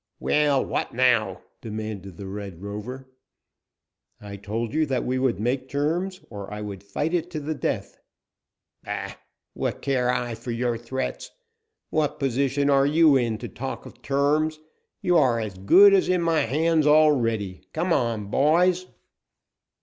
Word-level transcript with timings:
"Well, 0.19 0.65
what 0.65 0.95
now?" 0.95 1.43
demanded 1.61 2.17
the 2.17 2.25
Red 2.25 2.63
Rover. 2.63 3.07
"I 4.19 4.35
told 4.35 4.73
you 4.73 4.87
that 4.87 5.03
we 5.05 5.19
would 5.19 5.39
make 5.39 5.69
terms, 5.69 6.21
or 6.31 6.51
I 6.51 6.59
would 6.59 6.81
fight 6.83 7.13
it 7.13 7.29
to 7.29 7.39
the 7.39 7.53
death." 7.53 7.99
"Bah! 8.83 9.13
what 9.53 9.83
care 9.83 10.09
I 10.09 10.33
for 10.33 10.49
your 10.49 10.75
threats? 10.75 11.29
What 11.91 12.17
position 12.19 12.67
are 12.67 12.87
you 12.87 13.15
in 13.15 13.37
to 13.37 13.47
talk 13.47 13.85
of 13.85 14.01
terms? 14.01 14.59
You 15.03 15.17
are 15.19 15.39
as 15.39 15.55
good 15.59 15.93
as 15.93 16.09
in 16.09 16.23
my 16.23 16.45
hands 16.47 16.87
already. 16.87 17.67
Come 17.71 17.93
on, 17.93 18.25
boys!" 18.31 18.87